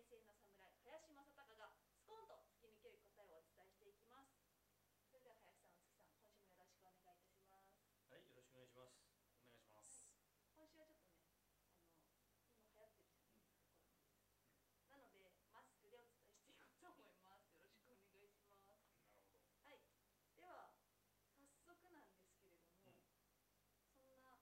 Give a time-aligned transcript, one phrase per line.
[0.00, 4.32] 平成の侍林正孝がスコーンと突き抜ける答えをお伝えしていきます
[5.04, 5.84] それでは林さん、
[6.56, 6.96] 月
[7.44, 7.68] さん、
[8.08, 10.08] 今週もよろしくお願いいたします
[10.56, 11.44] はい、よろしくお願いします。
[12.72, 13.28] お願いします。
[13.36, 14.40] 今週はちょっとね、
[14.88, 19.04] あの今流行ってるじゃないですか、コロナウイルスなので、マスクでお伝えしていこうと思いますよろしくお願いしますなるほど。
[19.60, 19.84] はい、
[20.32, 20.72] では
[21.36, 23.04] 早速なんですけれども、うん
[24.00, 24.40] そんな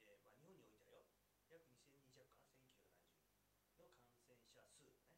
[0.07, 1.03] で、まあ、日本においてはよ、
[1.51, 2.55] 約2000人弱かな、
[3.75, 5.11] 1970の感染者数ね。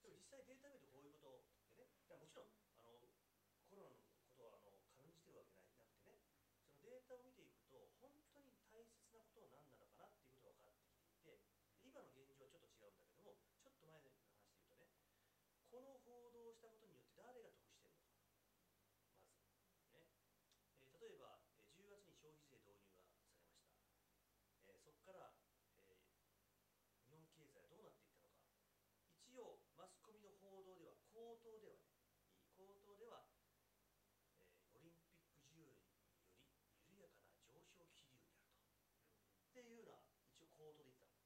[0.03, 2.49] でも実際データ見るとこういうことってね、いやもちろん
[2.81, 3.11] あの
[3.69, 6.25] コロナのことはあの軽んじてるわけないなくてね、
[6.81, 11.41] そのデータを見ていくと、本当に大切なことは何なのかなっていうことが分かってきていて、
[11.85, 14.89] 今の現状はちょっと違うんだけども、ちょっと前の話で言うとね、
[15.71, 18.41] この報道をしたことによって誰が得してるのか、まず。
[19.93, 20.09] ね
[20.73, 23.51] えー例えば、えー10月に消費税導入がされました。
[24.67, 25.35] えーそこから、
[25.85, 26.21] えー
[27.03, 29.11] 日本経済はどうなっていったのか。
[29.31, 31.95] 一応マスコミの報道では口頭ではね
[32.51, 33.23] 口頭では、
[33.55, 36.03] えーオリンピック需要より
[36.83, 38.59] 緩やかな上昇気流にあると。
[39.47, 40.03] っていうのは
[40.35, 41.23] 一応口頭で言ったの。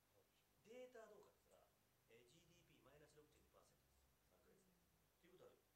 [0.68, 1.72] データはどうかって言ったら、
[2.12, 4.84] えー GDP マイナス6.2%です3ヶ月で
[5.16, 5.72] ということは緩やかな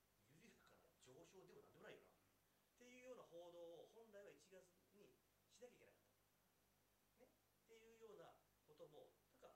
[1.09, 2.13] 上昇でもなんでもないよな。
[2.13, 5.17] っていうような報道を本来は1月に
[5.49, 7.33] しなきゃいけなかった、ね、
[7.65, 8.37] っていうような
[8.69, 9.49] こともなんか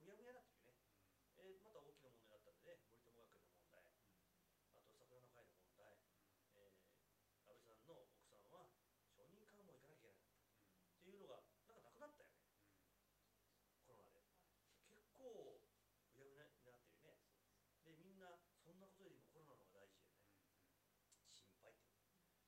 [0.00, 0.88] うやむやになってるよね
[1.36, 3.84] えーまた大きな問題だったので、森友学園の問題、
[4.64, 6.00] あと桜の会の問題、
[6.56, 6.80] えー
[7.46, 8.66] 安倍さんの奥さんは
[9.14, 12.42] 承認喚問行かなきゃいけなかったっていうのが、なんかなくなったよね、
[13.86, 14.26] コロナで。
[14.90, 15.62] 結構
[16.16, 17.22] うやむやになってるよね。
[17.86, 18.34] で、みんな、
[18.64, 20.26] そんなことよりもコロナの方が大事よね。
[21.30, 21.92] 心配って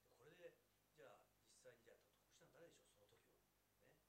[0.02, 0.56] でこれで、
[0.96, 3.38] じゃあ、実際にじゃあ、得したのは誰でしょう、その時は。
[3.38, 4.02] ね。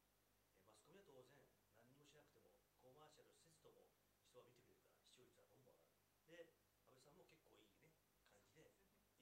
[0.50, 1.46] えーマスコミは当然、
[1.78, 2.52] 何にもしなくても、
[2.82, 5.92] コマーシャルせずともは見てくれるから、視聴率はどんどん上がる。
[6.28, 6.48] で、
[6.88, 7.92] 安倍さんも結構いいね、
[8.32, 8.72] 感じで、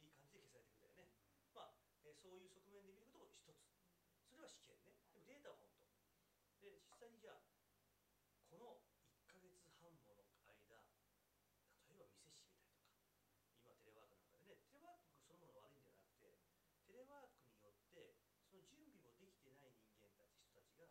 [0.02, 1.18] いい感じで消されてくれたよね。
[1.54, 3.66] まあ、えーそういう側面で見ることも一つ。
[4.30, 4.96] それは試験ね。
[5.12, 5.88] でもデータは本当。
[6.62, 7.42] で、実際にじゃあ、
[8.50, 8.82] この
[9.14, 10.82] 1ヶ月半もの間、
[11.88, 12.98] 例えば店閉めたりとか、
[13.62, 16.40] 今テレワークなんかでね、テレワークそのもの悪いんじゃなくて、
[16.86, 18.18] テレワークによって、
[18.50, 20.90] その準備もできてない人間たち、人たちが、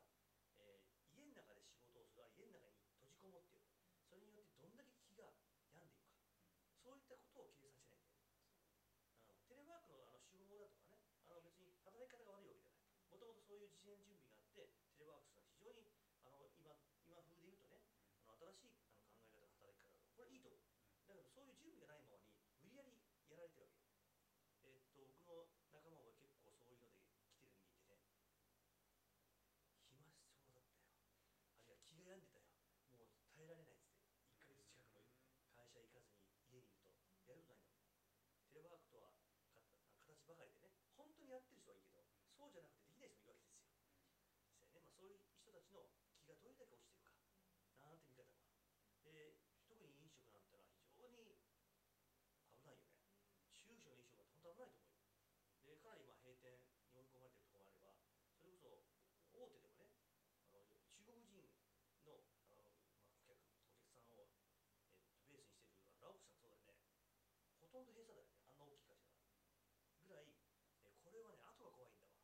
[0.58, 3.66] えー家の中で仕事をする、あるいは家の中に閉じこもっている。
[4.08, 5.32] それによってどんだけ気が
[5.72, 6.75] 病んでいくか。
[6.86, 8.46] そういったことを計算しないんだよね。
[9.26, 12.86] うん、テレワークのあの手法だとかね、あの別に働き方が悪いわけじゃない。
[13.10, 15.90] もともとそういう事前準備があって、テレワークスは非常に
[16.22, 17.82] あの今今風で言うとね、
[18.14, 20.62] あの新しいあの考え方の働き方だと、これいいと思う。
[21.10, 22.30] だけどそういう準備がないままに
[22.62, 22.94] 無理やり
[23.26, 23.90] やられてるわけよ。
[24.62, 28.38] えーっと僕の仲間も結構そういうので来てる人間いてね、
[29.90, 30.06] 暇
[30.46, 30.94] そうだったよ。
[31.50, 32.46] あるいは気が病んでたよ。
[32.94, 35.18] もう耐えられないっつって、1ヶ月近くの
[35.58, 36.22] 会社行かずに
[36.52, 36.94] 家にいると、
[37.26, 38.06] やることないんだもん。
[38.54, 39.58] テレワークとはか
[40.06, 43.76] 形ばかりでね、本当にやってる人はいいけど、そうじゃなくてできない人もいるわけですよ。
[55.66, 57.90] 危ないと思うよでかなりまあ閉店に追い込まれてるところもあれば
[58.38, 58.78] それこそ
[59.34, 59.90] 大手でもね
[60.54, 61.42] あの中国人
[62.06, 64.54] のあの、まあ、顧客お客さんを、えっと、ベースに
[65.18, 65.50] してる
[65.98, 66.78] ラオスさんそうだよね。
[67.58, 68.38] ほとんど閉鎖だよね。
[68.46, 69.26] あんな大きい会社が
[70.06, 70.30] ぐらい
[70.86, 72.14] えこれはね後が怖いんだわ。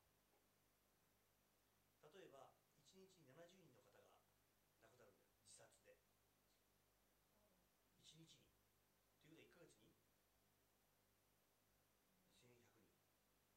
[2.06, 2.54] 例えば
[2.94, 5.34] 1日に70人の方が亡くなるんだよ。
[5.42, 5.98] 自殺で。
[8.06, 8.54] 1日に
[9.18, 10.62] ということは1ヶ月に1100人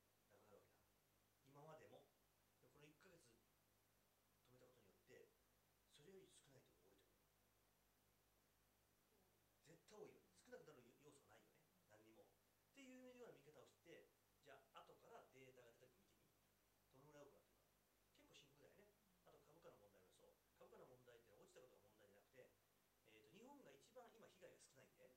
[0.02, 0.76] 亡くなるわけだ
[1.48, 2.04] 今までも
[2.60, 3.32] でこの1ヶ月
[4.44, 5.32] 止めたことによって
[5.96, 8.20] それより少ないとこ多いと思う
[9.68, 14.08] 絶対多いよ少なくなる要素がないよね何にもっていうような見方をして
[14.44, 18.92] じゃあ後からデータが出た時見てみどのぐらい多くなってるか結構深刻だよね
[19.24, 22.52] あと株価の問題もそう株価の問題っていうのは落ちたことが問題じゃなくて、
[23.10, 25.08] えー、と日本が一番今被害が少ないんで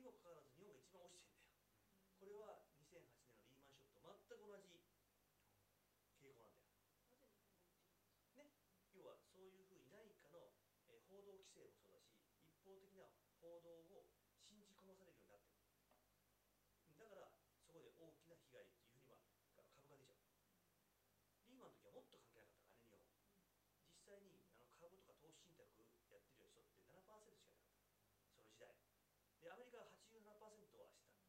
[0.00, 1.60] にもかかわらず日本が一番落ちてんだよ。
[2.16, 4.80] これは2008年のリーマンショックと全く同じ
[6.16, 7.28] 傾向なんだよ。
[8.32, 8.48] ね
[8.96, 10.56] 要はそういうふうに何かの、
[10.88, 12.16] えー報道規制もそうだし
[12.48, 13.12] 一方的な
[13.44, 14.08] 報道を
[14.40, 15.84] 信じ込まされるようになってる。
[16.96, 17.28] だから
[17.60, 19.20] そこで大きな被害っていうふうには
[19.52, 20.24] 株が出ちゃう。
[21.44, 23.52] リーマンの時はもっと関係なかったからね日本。
[23.84, 25.68] 実際にあの株とか投資信託
[26.08, 28.08] やってる人って7%しかいなかった。
[28.32, 28.80] その時代。
[29.40, 31.24] でアメリカは87%はしてた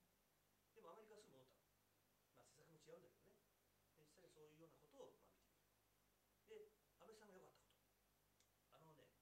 [0.76, 1.72] でもアメリカはすぐ戻ったの
[2.36, 3.40] まあ施策も違うんだけどね。
[3.96, 5.96] で実際にそういうようなことをまあ見てみる。
[6.52, 7.88] で安倍さんが良かったこと。
[8.76, 9.16] あのね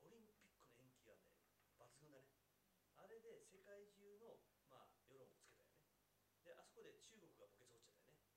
[0.00, 1.28] オリンピックの延期はね
[1.76, 2.40] 抜群だね。
[2.96, 4.40] あれで世界中の
[4.72, 5.92] まあ世論をつけたよね。
[6.40, 8.32] であそこで中国がボケつ落ちゃったよね。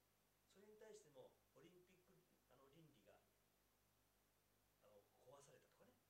[0.52, 2.20] それに対してもオリンピック
[2.52, 3.16] あの倫理が
[4.84, 6.04] あの壊されたとかね。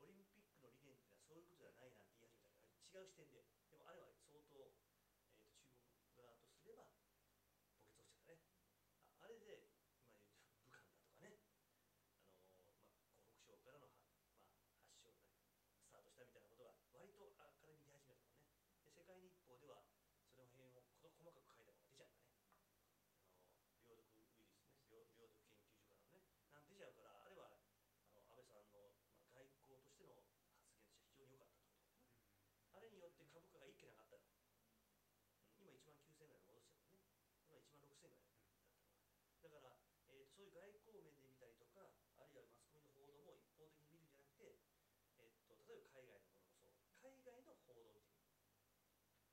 [0.00, 8.64] オリンピックの理念っていうのはそういうことじゃないなんて言い始めたから違う視点ででもあれは相当、えー、と中国側とすればボケつ落ちちゃったね
[9.20, 9.68] ああれで
[10.00, 11.36] 今言う武漢だとかね
[12.48, 15.28] あのーまあ、湖北省からのは、まあ、発祥ね
[15.84, 18.48] スタートしたみたいなことが割と明るみに出始めたのね
[18.80, 19.84] で世界日報では
[20.32, 22.24] その辺を事細かく書いたものが出ちゃうん。
[22.24, 24.48] だねあの病毒ウイルスね
[24.88, 28.72] 病病毒研究所からのねなん出ちゃうからあれはあの安倍さん。
[28.72, 32.16] の、まあ、外交としての発言としては非常に良かったと思うんだよな
[32.72, 34.64] あれによって株価が一気に上がったの、うん。
[35.60, 37.04] 今1万9000円ぐらいに戻しちゃうね。
[37.44, 38.60] 今1万6000円ぐらいだったのが。
[39.40, 39.76] だから、
[40.08, 44.56] えー、とそういう外交面で見たりとかあるいはマスコミの報道も一方的に見るんじゃなくて、
[45.16, 48.38] えー、と例えば海外のものもそう海外の報道を見てみる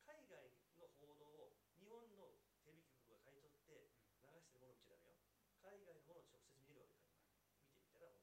[0.05, 2.33] 海外の報道を日本の
[2.65, 3.85] テレビ局が買い取って
[4.23, 5.21] 流してるものを見ちゃダメよ。
[5.61, 8.17] 海外のものを直接見れるわけだから見てみたら面白い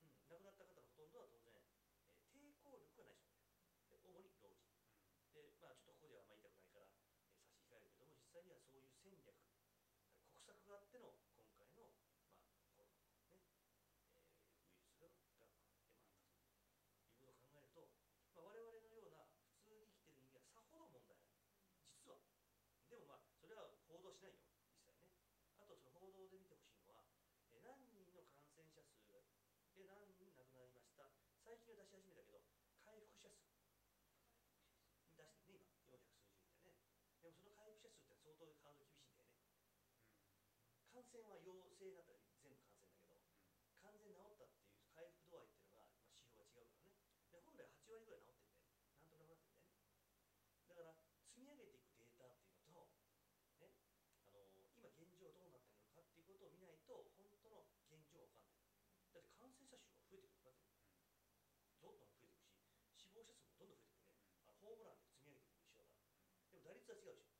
[0.00, 3.36] うん、亡くなった方のほとんどは当然、えー抵抗力がない人なんだよ
[3.88, 9.32] で主に老人でまあちょっとここではあんまり言いたくないから、えー差し控えるけども実際にはそういう戦略
[10.28, 11.88] 国策があっての今回の、
[12.76, 17.88] まあ、コロナね、えーウイルスがが出回ったということを考えると、
[18.36, 19.24] まあ、我々のような
[19.56, 21.48] 普通に生きてる人間はさほど問題ない
[21.88, 22.20] 実は
[22.92, 25.08] でもまあそれは報道しないよ実際ね
[25.56, 27.08] あとその報道で見てほしいのは
[27.48, 29.24] えー何人の感染者数が
[29.72, 31.08] で何人亡くなりました
[31.40, 32.44] 最近は出し始めたけど
[32.84, 34.20] 回復者数出してるね
[35.16, 36.84] 今400数十人だよね
[37.22, 43.20] でもその回復者数って相当ハードル厳しいんだよね感染は陽性だったら全部感染だけど
[43.84, 46.96] 完全に治ったっていう回復度合いっていうのが、まあ、指標が違うからね。
[47.28, 48.80] で本来8割ぐらい治ってるんだよね。
[48.96, 49.92] なんとなくなってるんだよね。
[50.64, 50.96] だから
[51.28, 52.96] 積み上げていくデータっていうのと、
[53.60, 53.76] ね、
[54.24, 54.40] あの
[54.72, 58.80] 今現状どうなってるのかっていうことを見ないと本当の現状が分かんない。
[59.12, 60.64] だって感染者数が増えてくるだって
[61.76, 64.16] どんどん増えていくし死亡者数もどんどん増えてくるね。
[64.40, 66.16] あのホームランで積み上げていくの一緒だから。
[66.48, 67.35] でも打率は違うでしょ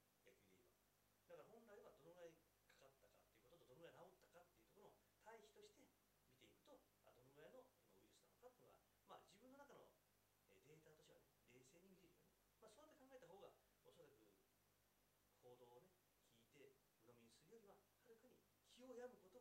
[12.67, 13.55] まあ、そうやって考えた方が
[13.87, 14.27] おそらく
[15.39, 15.95] 報道をね
[16.35, 18.43] 聞いて鵜呑みにするよりははるかに
[18.75, 19.36] 気を病むこと